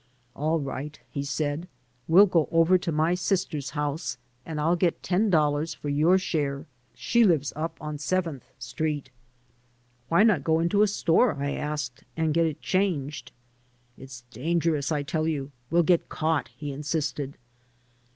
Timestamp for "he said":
1.11-1.67